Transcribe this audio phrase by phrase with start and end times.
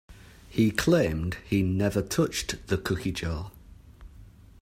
[0.49, 3.51] He claimed he never touched the cookie jar.